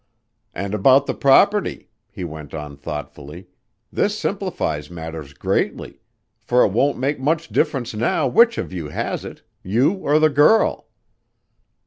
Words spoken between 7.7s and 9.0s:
now which of you